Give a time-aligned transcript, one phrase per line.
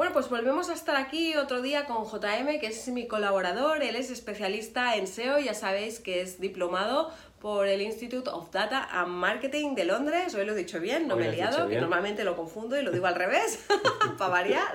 [0.00, 3.82] Bueno, pues volvemos a estar aquí otro día con JM, que es mi colaborador.
[3.82, 8.88] Él es especialista en SEO, ya sabéis que es diplomado por el Institute of Data
[8.90, 10.34] and Marketing de Londres.
[10.34, 12.82] Hoy lo he dicho bien, no Hoy me he liado, que normalmente lo confundo y
[12.82, 13.62] lo digo al revés,
[14.16, 14.72] para variar.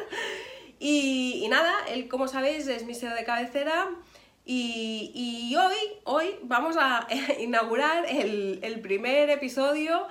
[0.77, 3.89] Y, y nada, él, como sabéis, es mi SEO de cabecera.
[4.45, 7.07] Y, y hoy, hoy vamos a
[7.39, 10.05] inaugurar el, el primer episodio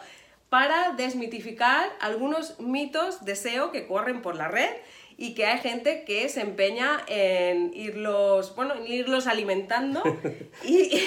[0.48, 4.70] para desmitificar algunos mitos de SEO que corren por la red
[5.16, 10.02] y que hay gente que se empeña en irlos, bueno, en irlos alimentando
[10.64, 11.00] y,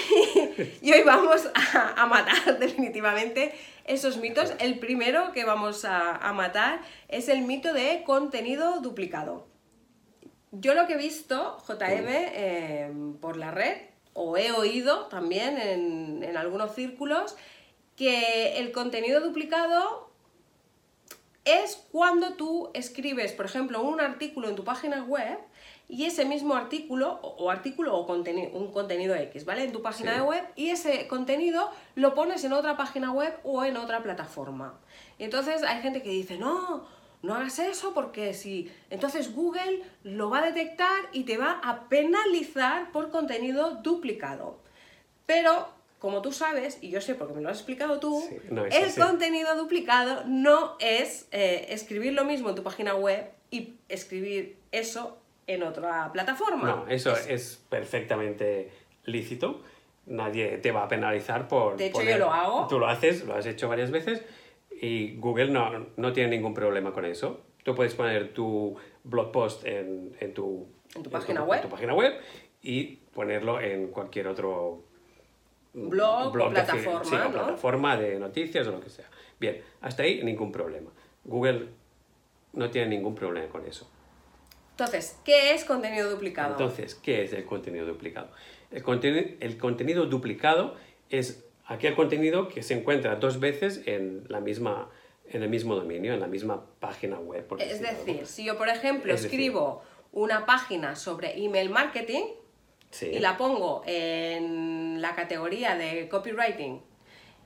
[0.82, 3.52] y hoy vamos a, a matar definitivamente
[3.84, 4.54] esos mitos.
[4.60, 9.46] El primero que vamos a, a matar es el mito de contenido duplicado.
[10.52, 13.76] Yo lo que he visto, JM, eh, por la red,
[14.14, 17.36] o he oído también en, en algunos círculos,
[17.96, 20.07] que el contenido duplicado
[21.48, 25.38] es cuando tú escribes, por ejemplo, un artículo en tu página web
[25.88, 29.64] y ese mismo artículo, o, artículo o conteni- un contenido X, ¿vale?
[29.64, 30.16] En tu página Sí.
[30.18, 34.78] de web y ese contenido lo pones en otra página web o en otra plataforma.
[35.18, 36.84] Y entonces hay gente que dice, no,
[37.22, 38.70] no hagas eso porque si...
[38.90, 44.58] Entonces Google lo va a detectar y te va a penalizar por contenido duplicado.
[45.26, 48.64] Pero, como tú sabes, y yo sé porque me lo has explicado tú, Sí, no
[48.64, 49.00] es el así.
[49.00, 55.18] contenido duplicado no es eh, escribir lo mismo en tu página web y escribir eso
[55.46, 56.66] en otra plataforma.
[56.68, 58.70] No, eso es perfectamente
[59.04, 59.62] lícito.
[60.06, 61.76] Nadie te va a penalizar por.
[61.76, 62.66] De hecho, poner- yo lo hago.
[62.68, 64.22] Tú lo haces, lo has hecho varias veces
[64.80, 67.40] y Google no, no tiene ningún problema con eso.
[67.64, 71.58] Tú puedes poner tu blog post en, en tu, En tu página web.
[71.58, 72.14] en tu página web
[72.62, 74.84] y ponerlo en cualquier otro
[75.88, 77.32] Blog o plataforma, sí, o ¿no?
[77.32, 79.06] plataforma de noticias o lo que sea.
[79.38, 80.90] Bien, hasta ahí ningún problema.
[81.24, 81.68] Google
[82.52, 83.88] no tiene ningún problema con eso.
[84.70, 86.52] Entonces, ¿qué es contenido duplicado?
[86.52, 88.28] Entonces, ¿qué es el contenido duplicado?
[88.70, 90.76] El, conteni- el contenido duplicado
[91.10, 94.88] es aquel contenido que se encuentra dos veces en, la misma,
[95.28, 97.44] en el mismo dominio, en la misma página web.
[97.58, 102.24] es decir, si yo, por ejemplo, Es decir- escribo una página sobre email marketing
[102.90, 106.80] Sí, y la pongo en la categoría de copywriting.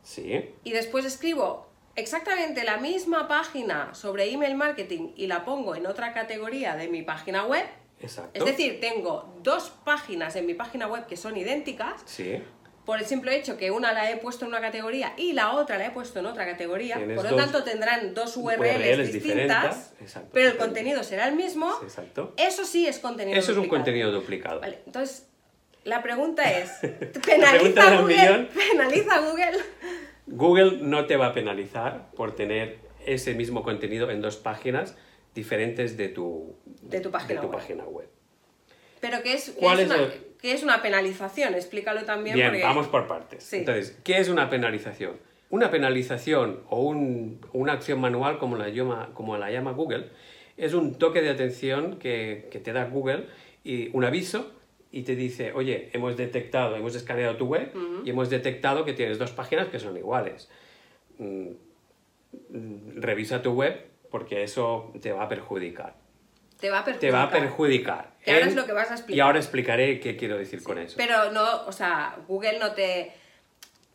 [0.02, 5.86] Sí, y después escribo exactamente la misma página sobre email marketing y la pongo en
[5.86, 7.64] otra categoría de mi página web,
[8.00, 8.38] exacto.
[8.38, 12.42] es decir, tengo dos páginas en mi página web que son idénticas, sí,
[12.84, 15.78] por el simple hecho que una la he puesto en una categoría y la otra
[15.78, 19.94] la he puesto en otra categoría, Tienes por lo tanto tendrán dos URLs, URLs distintas,
[20.00, 21.72] exacto, pero el contenido será el mismo.
[21.82, 22.34] exacto.
[22.36, 24.60] Eso sí es contenido Eso es un contenido duplicado.
[24.60, 25.28] Vale, entonces
[25.84, 26.70] la pregunta es,
[27.26, 28.48] ¿penaliza Google?
[28.70, 29.58] ¿Penaliza Google?
[30.26, 34.96] Google no te va a penalizar por tener ese mismo contenido en dos páginas
[35.34, 37.56] diferentes de tu, De tu página tu web.
[37.58, 38.08] página web.
[39.00, 41.54] Pero ¿qué es, qué ¿Cuál es, es una, el- qué es una penalización?
[41.54, 42.36] Explícalo también.
[42.36, 43.42] Bien, porque- vamos por partes.
[43.42, 43.56] Sí.
[43.56, 45.16] Entonces, ¿qué es una penalización?
[45.50, 50.10] Una penalización o un- una acción manual, como la, llama, como la llama Google,
[50.56, 53.26] es un toque de atención que, que te da Google
[53.64, 54.52] y un aviso
[54.92, 57.72] y te dice, oye, hemos detectado, hemos escaneado tu web
[58.04, 60.50] y hemos detectado que tienes dos páginas que son iguales.
[61.18, 61.48] Mm,
[62.50, 65.94] mm, Revisa tu web porque eso te va a perjudicar.
[66.60, 67.10] Te va a perjudicar.
[67.10, 68.10] Te va a perjudicar.
[68.22, 69.16] Que ahora es lo que vas a explicar.
[69.16, 70.94] Y ahora explicaré qué quiero decir con eso.
[70.98, 73.12] Pero no, o sea, Google no te...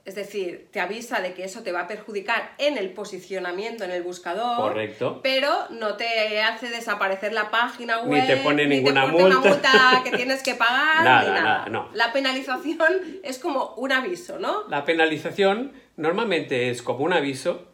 [0.08, 3.92] Es decir, te avisa de que eso te va a perjudicar en el posicionamiento en
[3.92, 4.56] el buscador.
[4.72, 5.20] Correcto.
[5.22, 8.26] Pero no te hace desaparecer la página Ni web.
[8.26, 9.50] te pone ni ninguna te pone una multa.
[9.50, 11.04] multa que tienes que pagar.
[11.04, 11.42] Nada, ni nada.
[11.44, 11.90] nada, no.
[11.94, 14.64] La penalización es como un aviso, ¿no?
[14.70, 17.68] La penalización normalmente es como un aviso.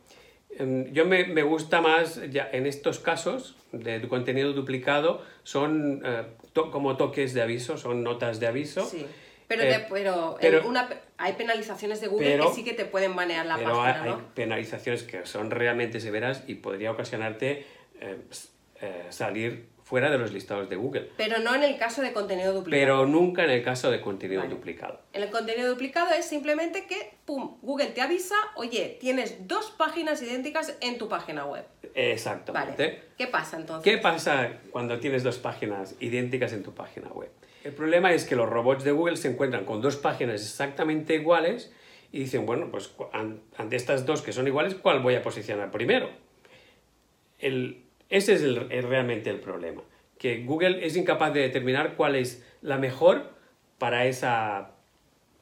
[0.58, 6.24] Em, Yo me, me gusta más, ya en estos casos de contenido duplicado, son eh,
[6.54, 8.86] to- como toques de aviso, son notas de aviso.
[8.86, 9.06] Sí.
[9.58, 12.74] Pero, Eh, te- pero, pero- en una, hay penalizaciones de Google pero- que sí que
[12.74, 14.16] te pueden banear la pero página, hay, ¿no?
[14.18, 17.66] hay penalizaciones que son realmente severas y podría ocasionarte
[18.02, 18.18] eh,
[18.82, 21.10] eh, salir fuera de los listados de Google.
[21.18, 22.82] Pero no en el caso de contenido duplicado.
[22.82, 24.54] Pero nunca en el caso de contenido Vale.
[24.56, 25.00] duplicado.
[25.12, 30.76] El contenido duplicado es simplemente que, pum, Google te avisa, oye, tienes dos páginas idénticas
[30.82, 31.66] en tu página web.
[31.94, 32.84] Exactamente.
[32.88, 33.00] Vale.
[33.18, 33.84] ¿Qué pasa entonces?
[33.94, 37.30] ¿Qué pasa cuando tienes dos páginas idénticas en tu página web?
[37.64, 41.74] El problema es que los robots de Google se encuentran con dos páginas exactamente iguales
[42.12, 42.94] y dicen, bueno, pues
[43.58, 46.10] ante estas dos que son iguales, ¿cuál voy a posicionar primero?
[47.40, 49.82] El- ese es el- el- realmente el problema,
[50.20, 53.32] que Google es incapaz de determinar cuál es la mejor
[53.78, 54.73] para esa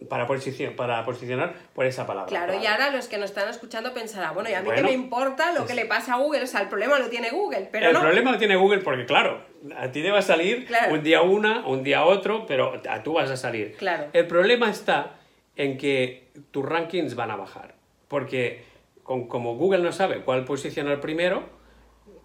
[0.09, 2.27] para, posici- para posicionar por esa palabra.
[2.29, 4.87] Claro, y ahora los que nos están escuchando pensarán, bueno, ¿y a mí Bueno, qué
[4.87, 6.43] me importa lo que le pasa a Google?
[6.43, 8.01] O sea, el problema lo tiene Google, pero el no.
[8.01, 9.43] problema lo tiene Google porque, claro,
[9.77, 10.93] a ti te va a salir Claro.
[10.93, 13.75] un día una, un día otro, pero a tú vas a salir.
[13.77, 14.07] Claro.
[14.13, 15.15] El problema está
[15.55, 17.75] en que tus rankings van a bajar.
[18.07, 18.63] Porque
[19.03, 21.43] con- como Google no sabe cuál posicionar primero,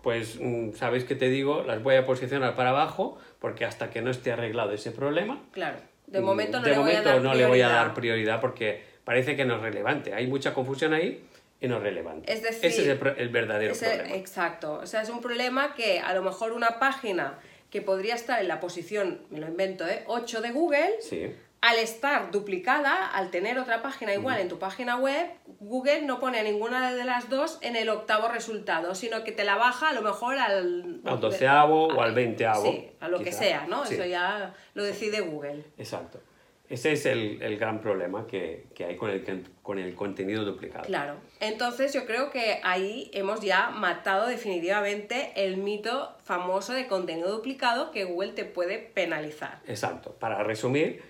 [0.02, 4.00] pues mm, sabéis que te digo, las voy a posicionar para abajo, porque hasta que
[4.02, 7.22] no esté arreglado ese problema, Claro, de momento no de le voy a momento dar
[7.22, 7.84] no le voy a prioridad.
[7.84, 10.14] dar prioridad porque parece que no es relevante.
[10.14, 11.24] Hay mucha confusión ahí
[11.60, 12.32] y no es relevante.
[12.32, 14.16] Es decir, ese es el, el verdadero Es el- problema.
[14.16, 14.74] exacto.
[14.82, 17.38] O sea, es un problema que a lo mejor una página
[17.70, 20.04] que podría estar en la posición, me lo invento, ¿eh?
[20.06, 21.32] 8 de Google, Sí.
[21.60, 26.38] Al estar duplicada, al tener otra página igual en tu página web, Google no pone
[26.38, 29.92] a ninguna de las dos en el octavo resultado, sino que te la baja a
[29.92, 31.00] lo mejor al...
[31.04, 33.84] Al doceavo o al veinteavo, Sí, a lo que sea, ¿no?
[33.84, 33.94] Sí.
[33.94, 35.64] Eso ya lo decide Google.
[35.76, 36.20] Exacto.
[36.68, 40.84] Ese es el, el gran problema que, que hay con el, con el contenido duplicado.
[40.84, 41.14] Claro.
[41.38, 47.92] Entonces yo creo que ahí hemos ya matado definitivamente el mito famoso de contenido duplicado
[47.92, 49.60] que Google te puede penalizar.
[49.68, 50.16] Exacto.
[50.18, 51.02] Para resumir,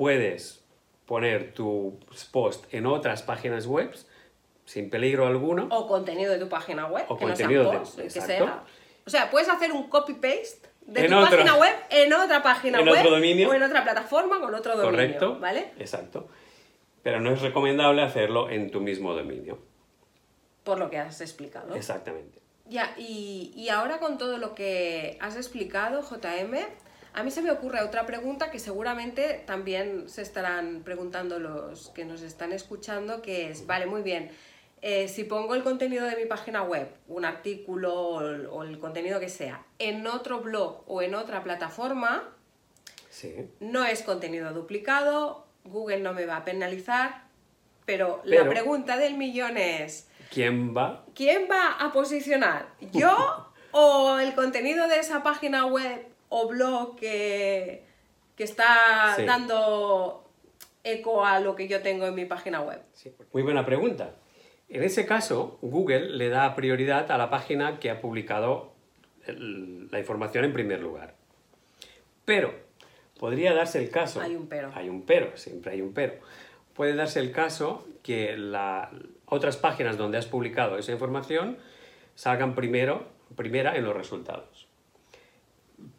[0.00, 0.64] puedes
[1.04, 1.98] poner tu
[2.32, 3.94] post en otras páginas web
[4.64, 5.68] sin peligro alguno.
[5.70, 8.64] O contenido de tu página web, O que no sea contenido de- que sea.
[9.06, 12.80] O sea, puedes hacer un copy-paste de En tu otro- página web en otra página
[12.80, 13.50] en web otro dominio.
[13.50, 15.38] o en otra plataforma con otro dominio, Correcto.
[15.38, 15.72] ¿vale?
[15.78, 16.28] Exacto.
[17.02, 19.58] Pero no es recomendable hacerlo en tu mismo dominio.
[20.64, 21.74] Por lo que has explicado.
[21.74, 22.38] Exactamente.
[22.64, 26.56] Ya, y, y ahora con todo lo que has explicado, JM,
[27.14, 32.04] a mí se me ocurre otra pregunta que seguramente también se estarán preguntando los que
[32.04, 34.30] nos están escuchando, que es, vale, muy bien,
[34.82, 38.78] eh, si pongo el contenido de mi página web, un artículo o el, o el
[38.78, 42.28] contenido que sea, en otro blog o en otra plataforma,
[43.10, 43.34] Sí.
[43.60, 47.24] no es contenido duplicado, Google no me va a penalizar,
[47.84, 50.08] pero, la Pero- pregunta del millón es...
[50.32, 51.04] ¿Quién va?
[51.14, 52.68] ¿Quién va a posicionar?
[52.92, 57.84] ¿Yo o el contenido de esa página web o blog que,
[58.36, 59.24] que está Sí.
[59.24, 60.24] dando
[60.82, 62.80] eco a lo que yo tengo en mi página web?
[62.94, 64.14] Sí, Muy buena pregunta.
[64.70, 68.72] En ese caso, Google le da prioridad a la página que ha publicado
[69.26, 71.14] el- la información en primer lugar.
[72.24, 72.54] Pero
[73.18, 74.20] podría darse el caso.
[74.20, 74.70] Hay un pero.
[74.74, 76.14] Hay un pero, siempre hay un pero.
[76.74, 78.90] Puede darse el caso que la-
[79.26, 81.58] otras páginas donde has publicado esa información
[82.14, 83.04] salgan primero,
[83.36, 84.49] primera en los resultados.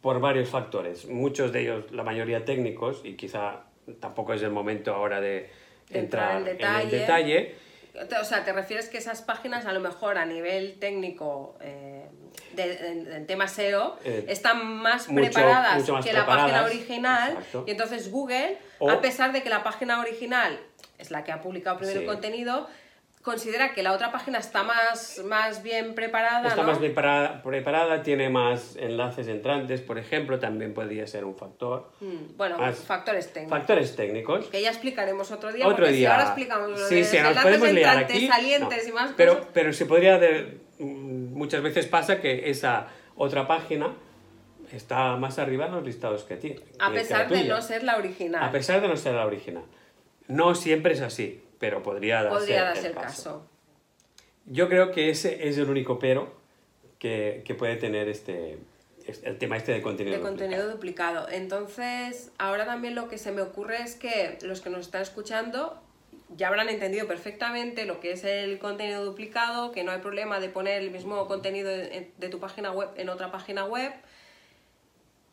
[0.00, 1.06] Por varios factores.
[1.06, 3.64] Muchos de ellos, la mayoría técnicos, y quizá
[4.00, 5.50] tampoco es el momento ahora de
[5.90, 6.98] entrar en en el detalle.
[6.98, 7.54] detalle.
[8.20, 12.06] O sea, ¿te refieres que esas páginas a lo mejor a nivel técnico eh,
[12.56, 17.32] en tema SEO Eh, están más mucho- preparadas mucho más que la página original?
[17.32, 17.64] exacto.
[17.66, 20.58] Y entonces Google, O- a pesar de que la página original
[20.98, 22.04] es la que ha publicado primero Sí.
[22.06, 22.66] el contenido,
[23.22, 26.68] considera que la otra página está más, más bien preparada, Está ¿no?
[26.68, 31.92] más bien para- preparada, tiene más enlaces entrantes, por ejemplo, también podría ser un factor.
[32.00, 33.58] Mm, Bueno, Más- factores técnicos.
[33.58, 34.46] Factores técnicos.
[34.46, 36.10] Que ya explicaremos otro día, Otro porque si día.
[36.12, 38.26] ahora explicamos lo sí, sí, nos enlaces podemos liar entrantes, aquí.
[38.28, 38.88] salientes No.
[38.88, 39.48] y más pero, cosas.
[39.54, 40.18] pero se podría.
[40.18, 43.94] de- mm, muchas veces pasa que esa otra página
[44.72, 46.56] está más arriba en los listados que ti.
[46.80, 48.42] A pesar de no ser la original.
[48.42, 49.62] A pesar de no ser la original.
[50.28, 53.06] No siempre es así, pero podría darse, Podría darse el el caso.
[53.06, 53.46] caso.
[54.46, 56.34] Yo creo que ese es el único pero
[56.98, 58.58] que, que puede tener este,
[59.06, 60.16] es- el tema este de contenido.
[60.16, 61.20] de contenido duplicado.
[61.20, 61.38] duplicado.
[61.40, 65.80] Entonces, ahora también lo que se me ocurre es que los que nos están escuchando
[66.36, 70.48] ya habrán entendido perfectamente lo que es el contenido duplicado, que no hay problema de
[70.48, 73.92] poner el mismo contenido de, de tu página web en otra página web.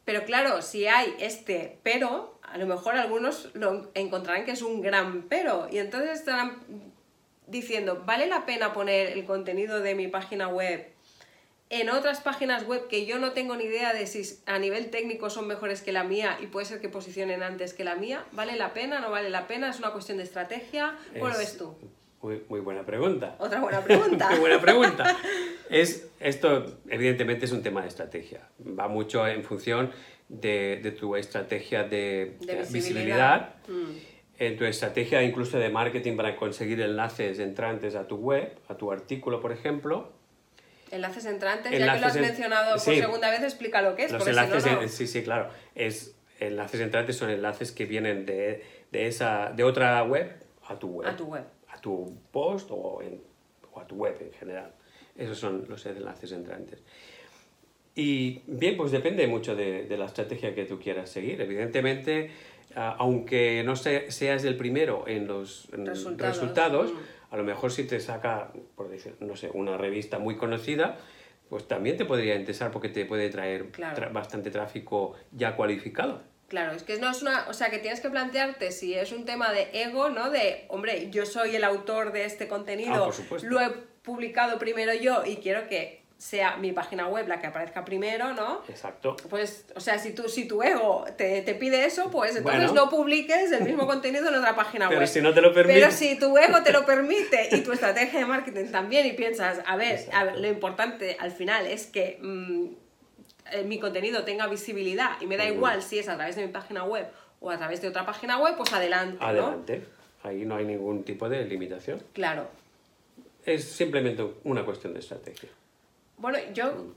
[0.09, 4.81] Pero claro, si hay este pero, a lo mejor algunos lo encontrarán que es un
[4.81, 5.67] gran pero.
[5.71, 6.63] Y entonces estarán
[7.45, 10.87] diciendo, ¿vale la pena poner el contenido de mi página web
[11.69, 15.29] en otras páginas web que yo no tengo ni idea de si a nivel técnico
[15.29, 18.25] son mejores que la mía y puede ser que posicionen antes que la mía?
[18.31, 18.99] ¿Vale la pena?
[18.99, 19.69] ¿No vale la pena?
[19.69, 20.97] ¿Es una cuestión de estrategia?
[21.13, 21.75] ¿Cómo lo Es ves tú?
[22.21, 23.35] Muy, muy buena pregunta.
[23.39, 24.29] Otra buena pregunta.
[24.31, 25.17] Muy buena pregunta.
[25.69, 28.41] Es, Esto, evidentemente, es un tema de estrategia.
[28.59, 29.91] Va mucho en función
[30.27, 32.69] de, de tu estrategia de, De visibilidad.
[32.71, 33.97] visibilidad, Mm.
[34.39, 38.91] en tu estrategia incluso de marketing para conseguir enlaces entrantes a tu web, a tu
[38.91, 40.11] artículo, por ejemplo.
[40.91, 42.99] Enlaces entrantes, ya que lo has en- mencionado por sí.
[42.99, 44.11] segunda vez, explica lo que es.
[44.11, 44.81] Los si no, enlaces, no.
[44.81, 45.49] en- sí, sí, claro.
[45.75, 50.31] Es, enlaces entrantes son enlaces que vienen de, de, esa, de otra web
[50.67, 51.07] a tu web.
[51.07, 51.43] A tu web.
[51.79, 53.21] A tu post o, en-
[53.73, 54.73] o a tu web en general.
[55.17, 56.83] Esos son los enlaces entrantes.
[57.95, 61.39] Y bien, pues depende mucho de, de la estrategia que tú quieras seguir.
[61.41, 62.31] Evidentemente,
[62.75, 67.33] aunque no se- seas el primero en los en Resultados, resultados, mm.
[67.33, 70.97] a lo mejor si te saca, por decir, no sé, una revista muy conocida,
[71.49, 73.97] pues también te podría interesar porque te puede traer Claro.
[74.01, 76.21] tra- bastante tráfico ya cualificado.
[76.49, 79.23] Claro, es que no es una, o sea, que tienes que plantearte si es un
[79.25, 80.29] tema de ego, ¿no?
[80.31, 83.69] De, hombre, yo soy el autor de este contenido, Ah, lo he
[84.01, 88.61] publicado primero yo y quiero que sea mi página web la que aparezca primero, ¿no?
[88.67, 89.15] Exacto.
[89.29, 92.85] Pues, o sea, si tu, si tu ego te, te pide eso, pues entonces Bueno.
[92.85, 95.07] no publiques el mismo contenido en otra página Pero web.
[95.07, 98.19] si no te lo permite- Pero si tu ego te lo permite y tu estrategia
[98.19, 102.17] de marketing también y piensas, a ver, a ver, lo importante al final es que
[102.21, 102.65] mm,
[103.51, 106.51] eh, mi contenido tenga visibilidad y me da igual si es a través de mi
[106.51, 107.07] página web
[107.39, 109.25] o a través de otra página web, pues adelante, ¿no?
[109.25, 109.83] Adelante.
[110.23, 112.01] Ahí no hay ningún tipo de limitación.
[112.13, 112.47] Claro.
[113.45, 115.49] Es simplemente una cuestión de estrategia.
[116.17, 116.93] Bueno, yo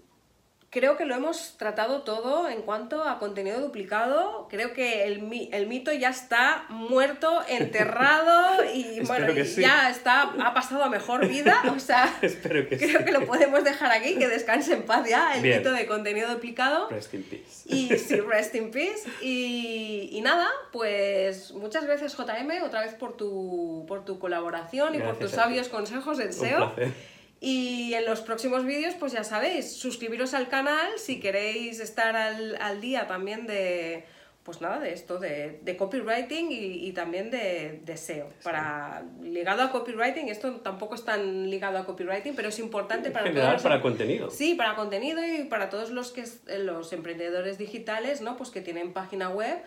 [0.73, 4.49] creo que lo hemos tratado todo en cuanto a contenido duplicado.
[4.49, 9.61] Creo que el, el mito ya está muerto, enterrado y bueno, que y sí.
[9.61, 11.61] ya está, ha pasado a mejor vida.
[11.77, 13.05] O sea, Espero que creo sí.
[13.05, 15.59] que lo podemos dejar aquí, que descanse en paz ya el Bien.
[15.59, 16.89] mito de contenido duplicado.
[16.89, 17.63] Rest in peace.
[17.67, 19.07] Y sí, rest in peace.
[19.21, 25.01] Y, y nada, pues muchas gracias JM otra vez por tu, por tu colaboración y
[25.01, 26.75] por tus sabios consejos en Un SEO.
[26.75, 27.13] placer.
[27.45, 32.55] Y en los próximos vídeos, pues ya sabéis, suscribiros al canal si queréis estar al,
[32.61, 34.05] al día también de,
[34.45, 38.29] pues nada, de esto, de, de copywriting y, y también de, de SEO.
[38.45, 43.13] Para, ligado a copywriting, esto tampoco es tan ligado a copywriting, pero es importante En
[43.13, 44.31] para general, todos los- para contenido.
[44.31, 46.23] Sí, para contenido y para todos los que
[46.59, 48.37] los emprendedores digitales, ¿no?
[48.37, 49.59] Pues que tienen página web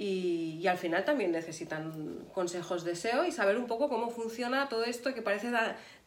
[0.00, 4.68] y, y al final también necesitan consejos de SEO y saber un poco cómo funciona
[4.68, 5.48] todo esto que parece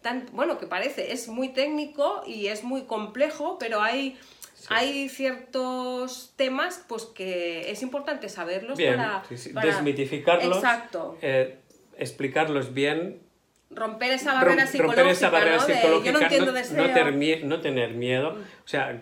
[0.01, 4.17] tan, bueno, que parece, es muy técnico y es muy complejo, pero hay
[4.69, 11.17] hay ciertos temas pues que es importante saberlos Bien, para, sí, sí, para- desmitificarlos, Exacto.
[11.21, 11.57] eh,
[11.97, 13.19] explicarlos bien,
[13.73, 15.65] Romper esa barrera rom- psicológica, romper esa barrera ¿no?
[15.67, 16.53] De, psicológica, yo no entiendo
[17.61, 18.99] tener miedo, o sea,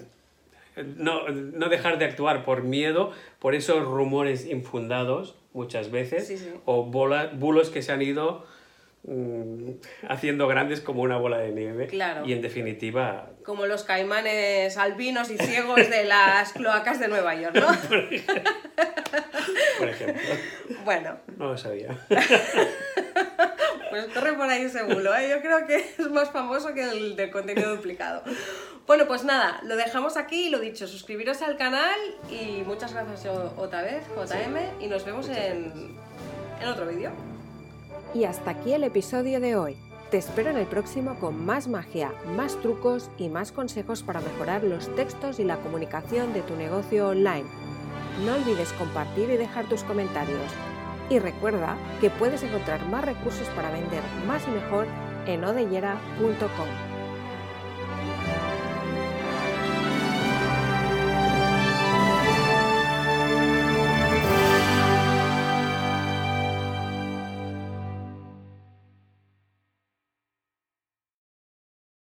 [0.83, 6.50] no, no dejar de actuar por miedo, por esos rumores infundados muchas veces, Sí, sí.
[6.65, 8.45] o bola- bulos que se han ido
[9.03, 9.71] mm,
[10.09, 11.88] haciendo grandes como una bola de nieve.
[11.88, 12.25] Claro.
[12.25, 17.55] Y en definitiva, como los caimanes albinos y ciegos de las cloacas de Nueva York,
[17.55, 17.67] ¿no?
[19.79, 20.21] por ejemplo,
[20.86, 21.98] Bueno, no lo sabía.
[23.89, 25.29] pues corre por ahí ese bulo, ¿eh?
[25.29, 28.24] Yo creo que es más famoso que el del contenido duplicado.
[28.89, 33.24] Bueno, pues nada, lo dejamos aquí, lo dicho, suscribiros al canal y muchas gracias
[33.55, 35.96] otra vez, JM, y nos vemos en,
[36.60, 37.12] en otro vídeo.
[38.15, 39.77] Y hasta aquí el episodio de hoy.
[40.10, 44.63] Te espero en el próximo con más magia, más trucos y más consejos para mejorar
[44.63, 47.46] los textos y la comunicación de tu negocio online.
[48.25, 50.51] No olvides compartir y dejar tus comentarios.
[51.12, 54.88] Y recuerda que puedes encontrar más recursos para vender más y mejor
[55.27, 56.88] en odellera.com.